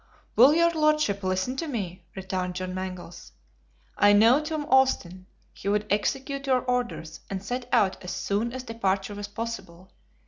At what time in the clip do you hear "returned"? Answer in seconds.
2.15-2.55